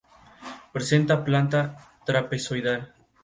[0.77, 1.61] Presenta planta
[2.07, 2.83] trapezoidal.